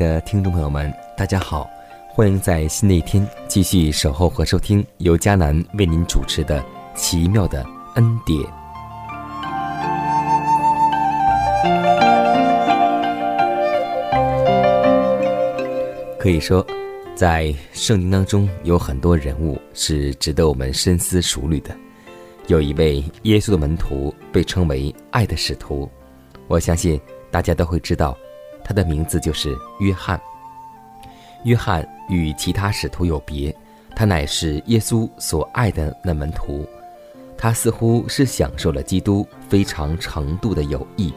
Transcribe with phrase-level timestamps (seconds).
[0.00, 1.68] 的听众朋友们，大家好，
[2.08, 6.58] 欢迎在新的一天继续守候和收听由迦南为您主持的
[6.94, 7.62] 《奇妙的
[7.96, 8.40] 恩典》。
[16.18, 16.66] 可以说，
[17.14, 21.76] 在圣经当中有很多人物是值得我们深思熟虑的。
[22.46, 25.86] 有一位耶稣的门徒被称为“爱的使徒”，
[26.48, 26.98] 我相信
[27.30, 28.16] 大家都会知道。
[28.70, 30.20] 他的名字就是约翰。
[31.42, 33.52] 约翰与其他使徒有别，
[33.96, 36.64] 他乃是耶稣所爱的那门徒。
[37.36, 41.12] 他似乎是享受了基督非常程度的友谊，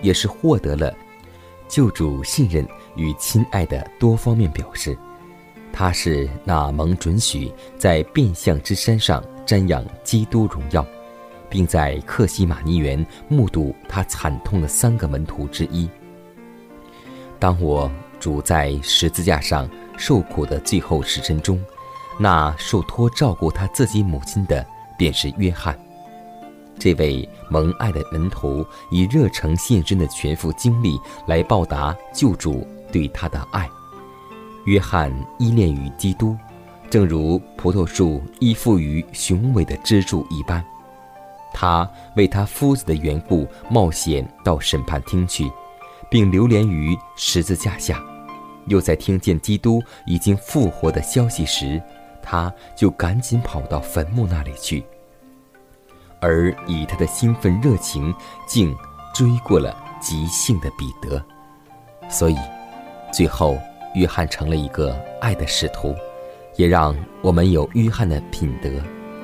[0.00, 0.94] 也是获得了
[1.68, 4.96] 救主信任与亲爱的多方面表示。
[5.74, 10.86] 他是那蒙准许在变相之山上瞻仰基督荣耀，
[11.50, 15.86] 并在克西马尼园目睹他惨痛的三个门徒之一。
[17.44, 19.68] 当我主在十字架上
[19.98, 21.62] 受苦的最后时辰中，
[22.18, 24.66] 那受托照顾他自己母亲的
[24.96, 25.78] 便是约翰。
[26.78, 33.68] 这位蒙爱的门徒以热诚献身的全副精力来报答救主对他的爱。
[34.64, 36.34] 约翰依恋于基督，
[36.88, 40.64] 正如葡萄树依附于雄伟的支柱一般。
[41.52, 45.52] 他为他夫子的缘故冒险到审判厅去。
[46.14, 48.00] 并流连于十字架下，
[48.68, 51.82] 又在听见基督已经复活的消息时，
[52.22, 54.84] 他就赶紧跑到坟墓那里去。
[56.20, 58.14] 而以他的兴奋热情，
[58.46, 58.72] 竟
[59.12, 61.20] 追过了急性的彼得。
[62.08, 62.36] 所以，
[63.12, 63.58] 最后
[63.96, 65.96] 约翰成了一个爱的使徒，
[66.54, 68.70] 也让我们有约翰的品德，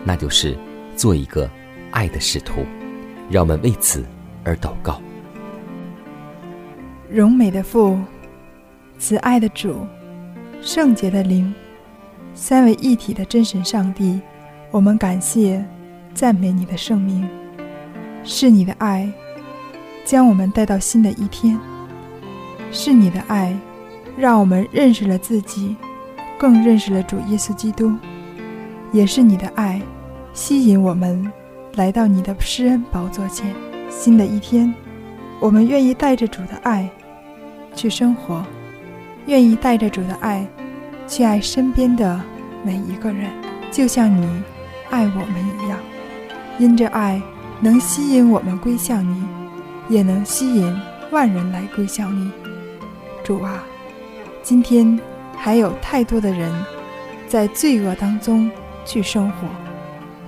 [0.02, 0.58] 那就是
[0.96, 1.48] 做一个
[1.92, 2.66] 爱的使徒。
[3.30, 4.04] 让我们为此
[4.42, 5.00] 而祷告。
[7.12, 7.98] 荣美的父，
[8.96, 9.84] 慈爱的主，
[10.62, 11.52] 圣洁的灵，
[12.34, 14.20] 三位一体的真神上帝，
[14.70, 15.64] 我们感谢、
[16.14, 17.28] 赞美你的圣名。
[18.22, 19.10] 是你的爱，
[20.04, 21.58] 将我们带到新的一天；
[22.70, 23.58] 是你的爱，
[24.16, 25.74] 让我们认识了自己，
[26.38, 27.90] 更认识了主耶稣基督；
[28.92, 29.82] 也是你的爱，
[30.32, 31.28] 吸引我们
[31.74, 33.52] 来到你的施恩宝座前。
[33.88, 34.72] 新的一天，
[35.40, 36.88] 我们愿意带着主的爱。
[37.80, 38.44] 去生活，
[39.24, 40.46] 愿意带着主的爱，
[41.08, 42.20] 去爱身边的
[42.62, 43.30] 每一个人，
[43.70, 44.42] 就像你
[44.90, 45.78] 爱我们一样。
[46.58, 47.18] 因着爱
[47.58, 49.24] 能吸引我们归向你，
[49.88, 50.78] 也能吸引
[51.10, 52.30] 万人来归向你。
[53.24, 53.64] 主啊，
[54.42, 55.00] 今天
[55.34, 56.52] 还有太多的人
[57.26, 58.50] 在罪恶当中
[58.84, 59.48] 去生活，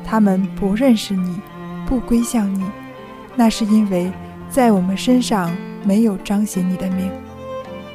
[0.06, 1.38] 他们不认识你，
[1.84, 2.64] 不归向你，
[3.36, 4.10] 那是因为
[4.48, 7.10] 在我们身上没有彰显你的名。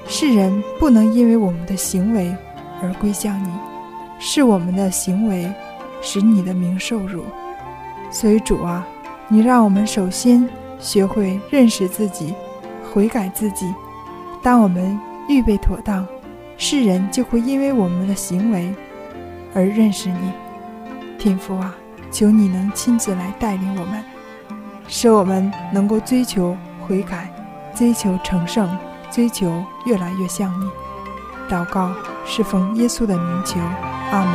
[0.09, 2.33] 世人不能因为我们的行为
[2.81, 3.49] 而归向你，
[4.19, 5.51] 是我们的行为
[6.01, 7.25] 使你的名受辱。
[8.09, 8.87] 所以主啊，
[9.27, 10.47] 你让我们首先
[10.79, 12.33] 学会认识自己，
[12.93, 13.73] 悔改自己。
[14.41, 16.07] 当我们预备妥当，
[16.57, 18.73] 世人就会因为我们的行为
[19.53, 20.31] 而认识你。
[21.19, 21.75] 天父啊，
[22.11, 24.01] 求你能亲自来带领我们，
[24.87, 26.55] 使我们能够追求
[26.87, 27.29] 悔改，
[27.75, 28.69] 追求成圣。
[29.11, 30.69] 追求越来越像你，
[31.49, 31.91] 祷告
[32.25, 33.59] 侍奉耶稣的名求。
[34.11, 34.33] 阿门。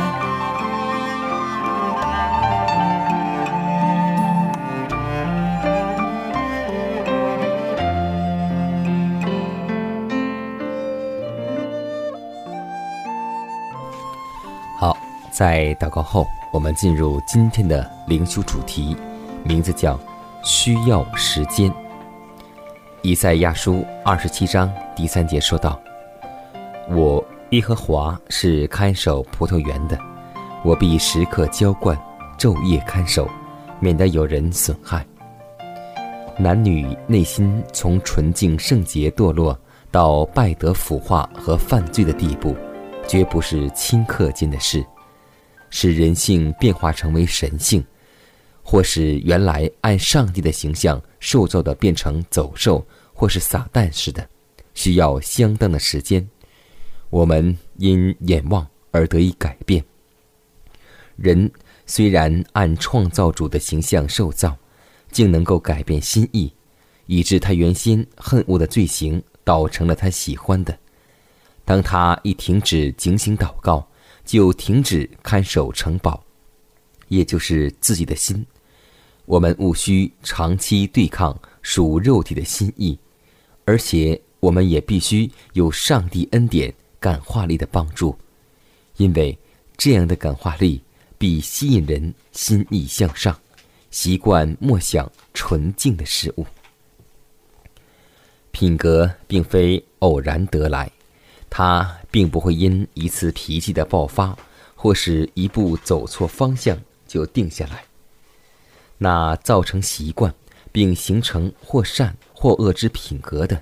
[14.77, 14.97] 好，
[15.31, 18.97] 在祷告后，我们进入今天的灵修主题，
[19.43, 19.97] 名字叫
[20.43, 21.73] 需要时间。
[23.05, 25.77] 以赛亚书二十七章第三节说道
[26.89, 29.99] ：“我耶和华是看守葡萄园的，
[30.63, 32.01] 我必时刻浇灌，
[32.39, 33.29] 昼夜看守，
[33.81, 35.05] 免得有人损害。”
[36.39, 39.59] 男女内心从纯净圣洁堕落
[39.91, 42.55] 到败德腐化和犯罪的地步，
[43.05, 44.81] 绝不是顷刻间的事。
[45.69, 47.83] 使人性变化成为神性，
[48.63, 52.83] 或是原来按上帝的形象受造的变成走兽
[53.13, 54.27] 或是撒旦似的，
[54.73, 56.27] 需要相当的时间。
[57.09, 59.83] 我们因眼望而得以改变。
[61.15, 61.51] 人
[61.85, 64.57] 虽然按创造主的形象受造，
[65.11, 66.51] 竟能够改变心意，
[67.05, 70.75] 以致他原先恨恶的罪行，倒成了他喜欢的。
[71.63, 73.87] 当他一停止警醒祷告。
[74.25, 76.23] 就停止看守城堡，
[77.09, 78.45] 也就是自己的心。
[79.25, 82.97] 我们务须长期对抗属肉体的心意，
[83.65, 88.15] 而且我们也必须有上帝恩典感化力的帮助，
[88.97, 89.37] 因为
[89.77, 90.81] 这样的感化力
[91.17, 93.39] 必吸引人心意向上，
[93.91, 96.45] 习惯默想纯净的事物。
[98.51, 100.91] 品格并非偶然得来。
[101.55, 104.35] 它并不会因一次脾气的爆发，
[104.73, 106.75] 或是一步走错方向
[107.07, 107.85] 就定下来。
[108.97, 110.33] 那造成习惯，
[110.71, 113.61] 并形成或善或恶之品格的，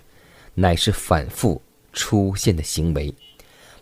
[0.54, 1.62] 乃是反复
[1.94, 3.14] 出现的行为。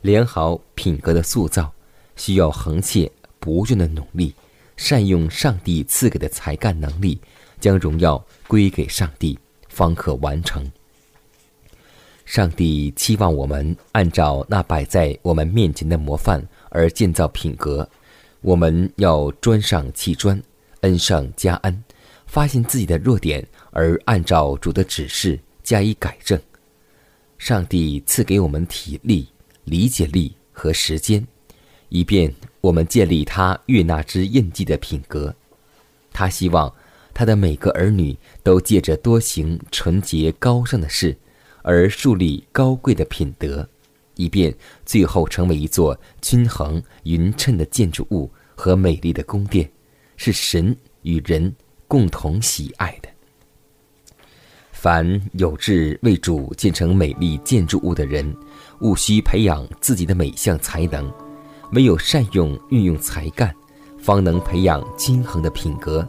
[0.01, 1.71] 良好品格的塑造，
[2.15, 4.33] 需要恒切不倦的努力，
[4.77, 7.19] 善用上帝赐给的才干能力，
[7.59, 9.37] 将荣耀归给上帝，
[9.67, 10.71] 方可完成。
[12.23, 17.89] 上帝期望我们按照那摆在我们面前的模范而建造品格，
[18.41, 20.41] 我们要砖上砌砖，
[20.81, 21.83] 恩上加恩，
[22.25, 26.39] 发现自己的弱点而按照主的指示加以改正。
[27.37, 29.27] 上帝赐给我们体力、
[29.63, 31.25] 理解力和时间，
[31.89, 35.33] 以便我们建立他悦纳之印记的品格。
[36.11, 36.73] 他希望
[37.13, 41.17] 他的每个儿女都借着多行纯洁高尚的事。
[41.61, 43.67] 而树立高贵的品德，
[44.15, 44.55] 以便
[44.85, 49.69] 最后成为一座均衡匀称的建筑物和美丽的宫殿，
[50.19, 51.55] 是神与人
[51.87, 53.07] 共同喜爱的。
[54.73, 58.35] 凡有志为主建成美丽建筑物的人，
[58.81, 61.09] 务须培养自己的每项才能。
[61.71, 63.55] 唯有善用运用才干，
[63.97, 66.05] 方能培养均衡的品格。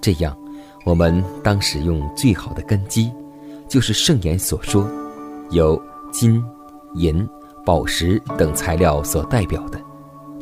[0.00, 0.38] 这样，
[0.84, 3.10] 我们当使用最好的根基。
[3.68, 4.88] 就是圣言所说，
[5.50, 5.80] 由
[6.12, 6.40] 金、
[6.94, 7.28] 银、
[7.66, 9.80] 宝石等材料所代表的，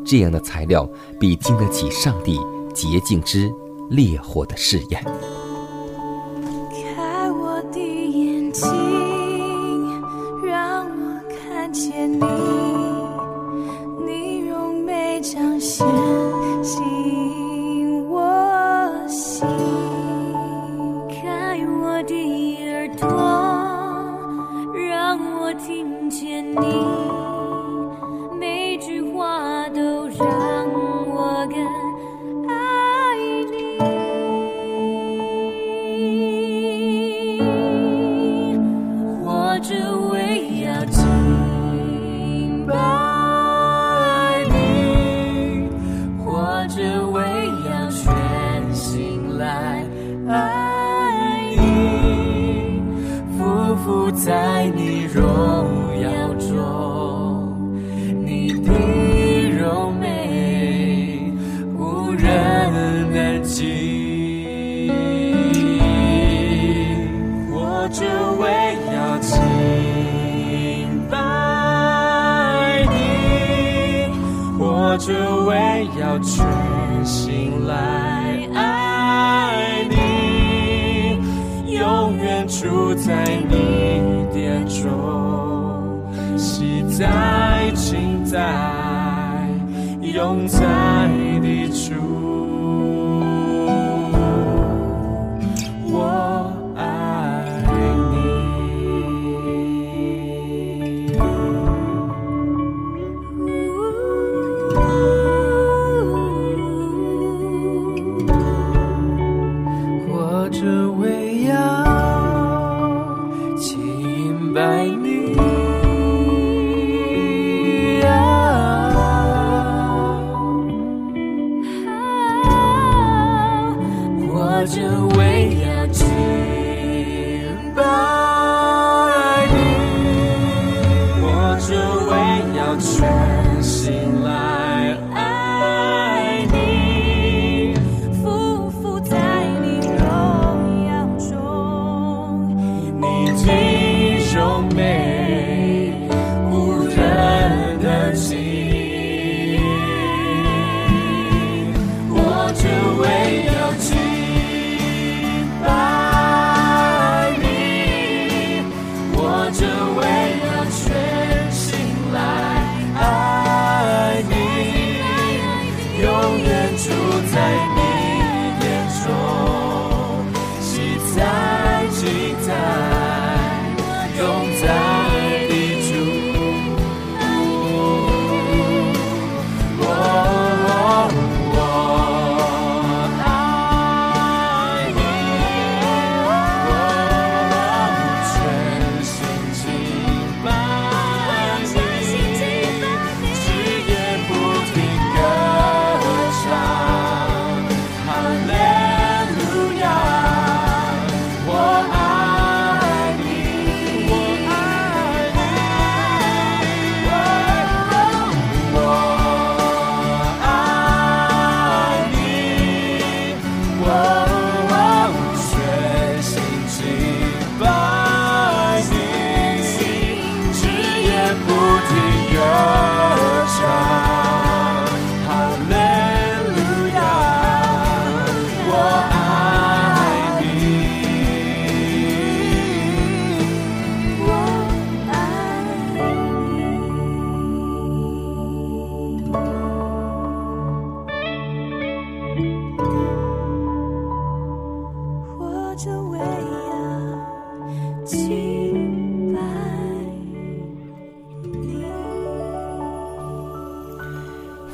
[0.05, 0.87] 这样的材料
[1.19, 2.39] 必经得起上帝
[2.73, 3.53] 洁净之
[3.89, 5.03] 烈火的试验。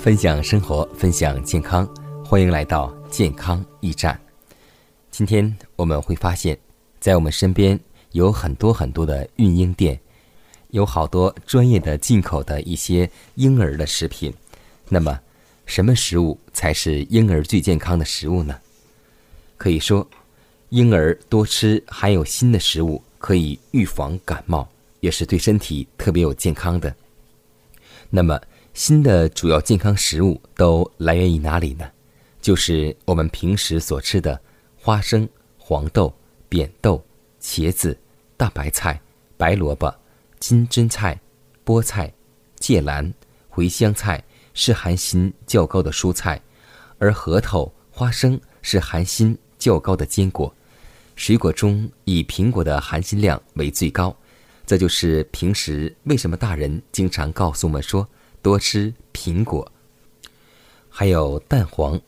[0.08, 1.86] 分享生活，分享健康，
[2.24, 4.18] 欢迎来到健康驿站。
[5.10, 6.58] 今天我们会发现，
[6.98, 7.78] 在我们身边
[8.12, 10.00] 有很多很多的孕婴店，
[10.70, 14.32] 有好多专业的进口的一些婴儿的食品。
[14.88, 15.20] 那么，
[15.66, 18.58] 什么食物才是婴儿最健康的食物呢？
[19.58, 20.08] 可以说，
[20.70, 24.66] 婴儿多吃含有锌的食物，可以预防感冒，
[25.00, 26.96] 也是对身体特别有健康的。
[28.08, 28.40] 那么，
[28.78, 31.90] 锌的主要健康食物都来源于哪里呢？
[32.40, 34.40] 就是我们平时所吃的
[34.76, 36.14] 花生、黄豆、
[36.48, 37.04] 扁豆、
[37.42, 37.98] 茄子、
[38.36, 39.02] 大白菜、
[39.36, 39.92] 白萝卜、
[40.38, 41.20] 金针菜、
[41.66, 42.14] 菠菜、
[42.60, 43.12] 芥蓝、
[43.52, 44.22] 茴香菜
[44.54, 46.40] 是含锌较高的蔬菜，
[46.98, 50.54] 而核桃、花生是含锌较高的坚果。
[51.16, 54.16] 水果中以苹果的含锌量为最高，
[54.64, 58.08] 这就是平时为什么大人经常告诉我们说。
[58.48, 59.70] 多吃苹果，
[60.88, 62.00] 还有蛋黄。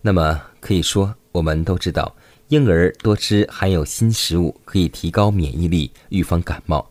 [0.00, 2.14] 那么可以说，我们都知道，
[2.50, 6.88] 婴儿多吃含有锌食物可以提高免疫力，预防感冒。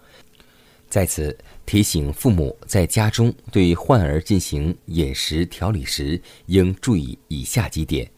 [0.89, 1.33] 在此
[1.65, 8.12] 提醒父母，在家中对患儿进行饮食调理时，应注意以下几点：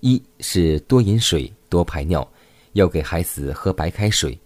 [0.00, 2.28] 一是多饮水，多排尿，
[2.72, 4.36] 要给孩子喝白开水。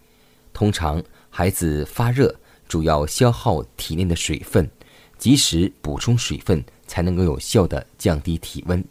[0.53, 2.37] 通常孩子发热，
[2.69, 4.71] 主要消耗体内的水分。
[5.21, 8.83] 及时补充水分，才能够有效的降低体温。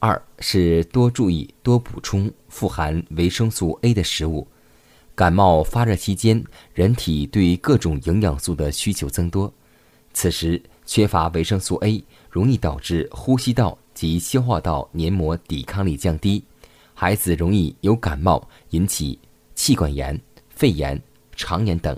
[0.00, 4.46] 二是多注意多补充富含维生素 A 的食物。
[5.14, 9.52] 感冒发热期间，人体对各种营养素的需求增多，
[10.12, 16.42] 此时缺乏维生素 A，容易导致呼吸道及消化道黏膜抵抗力降低，
[16.94, 19.18] 孩子容易有感冒，引起
[19.54, 21.00] 气管炎、肺炎、
[21.36, 21.96] 肠炎等。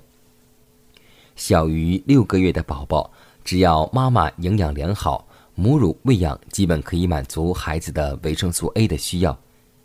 [1.37, 3.11] 小于六个月的宝宝。
[3.45, 9.39] 只要妈妈营养良好，母乳喂养基本可以满足孩子的维生素 A 的需要，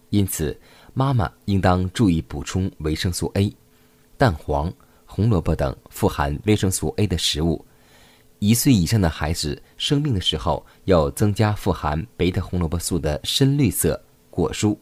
[0.09, 0.57] 因此
[0.93, 3.53] 妈妈应当注意补充维生素 A。
[4.17, 4.71] 蛋黄、
[5.05, 7.65] 红萝卜等富含维生素 A 的食物。
[8.39, 14.77] 一岁以上的孩子生病的时候，要增加富含贝塔胡萝卜素的深绿色果蔬。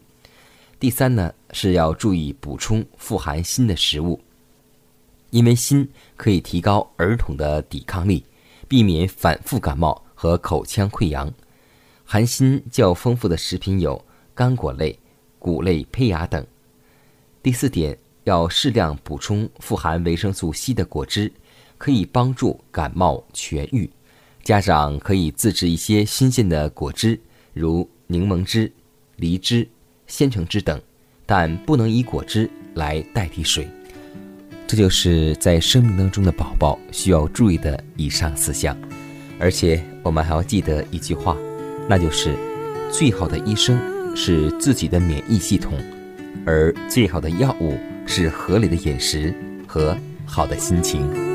[0.78, 4.20] 第三呢，是要注意补充富含锌的食物，
[5.30, 8.22] 因为锌可以提高儿童的抵抗力。
[8.74, 11.32] 避免反复感冒和口腔溃疡，
[12.04, 14.04] 含锌较丰富的食品有
[14.34, 14.98] 干果类、
[15.38, 16.44] 谷类胚芽等。
[17.40, 21.32] 第四点，要适量补充富含维生素 C 的果汁，
[21.78, 23.88] 可以帮助感冒痊愈。
[24.42, 27.20] 家长可以自制一些新鲜的果汁，
[27.52, 28.72] 如柠檬汁、
[29.14, 29.68] 梨汁、
[30.08, 30.82] 鲜橙汁等，
[31.24, 33.68] 但不能以果汁来代替水。
[34.66, 38.76] 这就是在生命当中的宝宝需要注意的以上四项，
[39.38, 41.36] 而且我们还要记得一句话，
[41.88, 42.34] 那就是
[42.90, 43.78] 最好的医生
[44.16, 45.78] 是自己的免疫系统，
[46.46, 49.34] 而最好的药物是合理的饮食
[49.66, 51.33] 和好的心情。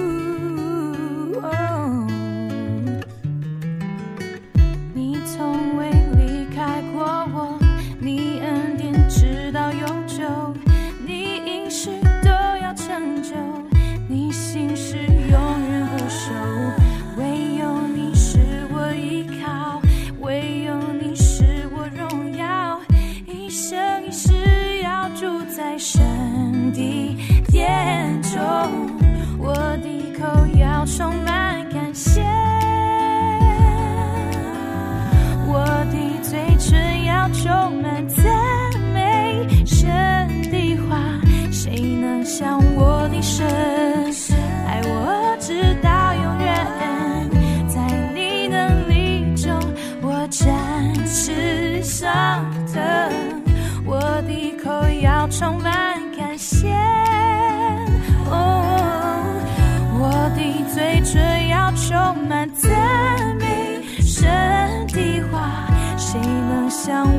[66.89, 67.18] 在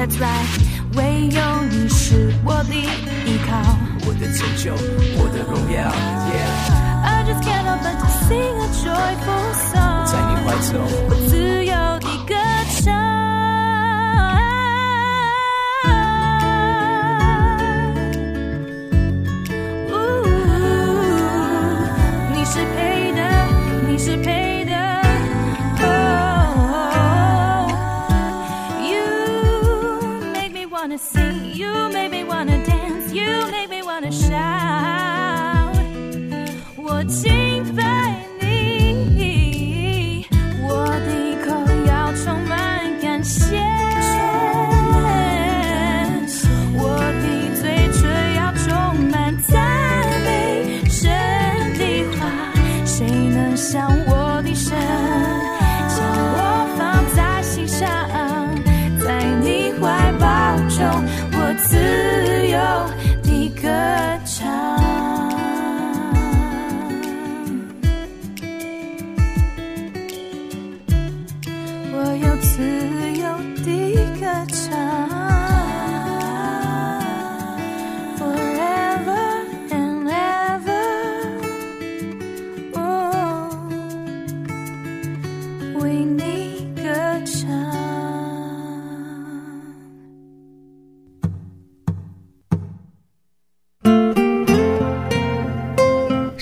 [0.00, 0.48] ，That's right，
[0.96, 3.52] 唯有你是我的依靠。
[4.06, 5.92] 我的拯救，我的荣耀
[6.32, 11.36] ，Yeah，I just can't help but sing a joyful song，在你怀中，我自
[11.66, 12.32] 由的歌
[12.80, 12.88] 唱。
[19.90, 19.92] 呜
[22.34, 22.38] 你
[23.98, 24.39] 是配
[37.10, 37.49] 我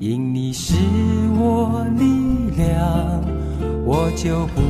[0.00, 0.74] 因你是
[1.38, 2.06] 我力
[2.56, 3.22] 量，
[3.84, 4.62] 我就不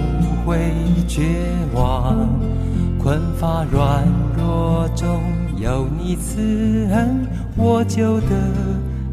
[0.45, 0.59] 会
[1.07, 1.23] 绝
[1.73, 2.29] 望。
[3.01, 4.05] 困乏软
[4.37, 5.23] 弱中
[5.57, 7.25] 有你慈恩，
[7.57, 8.27] 我就得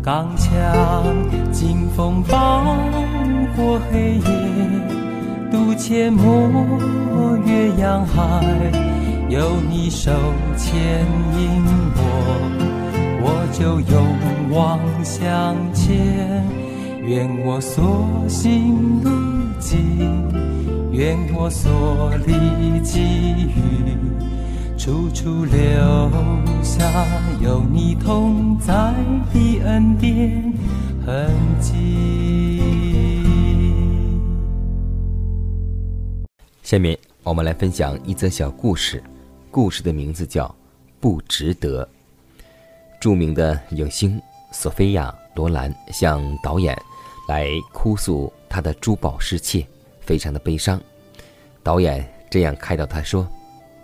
[0.02, 1.06] 刚强。
[1.52, 2.64] 经风暴
[3.56, 4.22] 过黑夜，
[5.52, 8.44] 渡阡陌越洋海，
[9.30, 10.12] 有你手
[10.58, 11.06] 牵
[11.38, 11.64] 引
[11.96, 12.67] 我，
[13.30, 16.48] 我就勇往向前。
[17.06, 19.10] 愿我所行路
[19.60, 20.32] 径，
[20.94, 22.34] 愿我所立
[22.84, 23.02] 给
[23.54, 23.58] 予，
[24.78, 26.10] 处处留
[26.64, 27.06] 下
[27.42, 28.94] 有你同在
[29.34, 30.54] 的恩典
[31.06, 32.62] 痕迹。
[36.64, 39.04] 下面我们来分享一则小故事，
[39.52, 40.46] 故事的名字叫
[41.02, 41.86] 《不值得》。
[43.00, 46.76] 著名的影星索菲亚·罗兰向导演
[47.28, 49.66] 来哭诉她的珠宝失窃，
[50.02, 50.82] 非常的悲伤。
[51.62, 53.28] 导演这样开导她说：“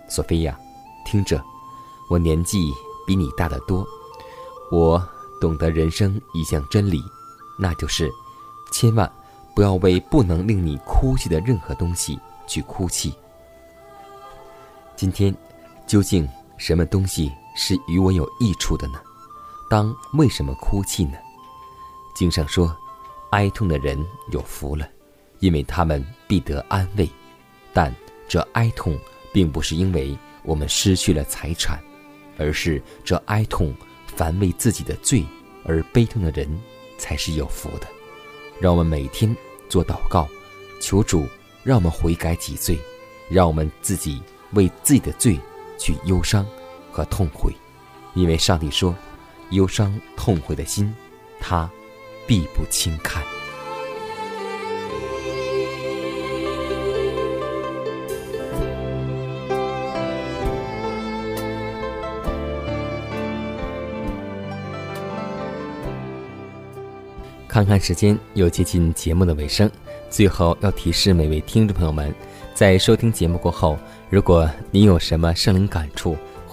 [0.08, 0.58] 索菲亚，
[1.04, 1.42] 听着，
[2.10, 2.72] 我年纪
[3.06, 3.86] 比你大得多，
[4.72, 5.02] 我
[5.40, 7.00] 懂得人生一项真理，
[7.58, 8.10] 那就是
[8.72, 9.10] 千万
[9.54, 13.14] 不要为不能令你哭泣的任何东西去哭泣。
[14.96, 15.34] 今天，
[15.86, 19.00] 究竟什么东西是与我有益处的呢？
[19.70, 21.16] 当为什么哭泣呢？
[22.14, 22.76] 经上说，
[23.30, 24.88] 哀痛的人有福了，
[25.40, 27.08] 因为他们必得安慰。
[27.72, 27.94] 但
[28.28, 28.98] 这哀痛
[29.32, 31.82] 并不是因为我们失去了财产，
[32.38, 33.74] 而是这哀痛
[34.06, 35.24] 凡为自己的罪
[35.64, 36.48] 而悲痛的人
[36.98, 37.86] 才是有福的。
[38.60, 39.34] 让我们每天
[39.68, 40.28] 做祷告，
[40.80, 41.26] 求主
[41.64, 42.78] 让我们悔改己罪，
[43.28, 45.40] 让我们自己为自己的罪
[45.78, 46.46] 去忧伤，
[46.94, 47.52] 和痛悔，
[48.14, 48.94] 因为上帝说
[49.50, 50.94] ：“忧伤痛悔的心，
[51.40, 51.68] 他
[52.24, 53.20] 必不轻看。”
[67.48, 69.68] 看看时间，又接近节目的尾声。
[70.10, 72.14] 最后要提示每位听众朋友们，
[72.54, 73.76] 在收听节目过后，
[74.10, 76.16] 如果您有什么圣灵感触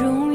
[0.00, 0.31] 如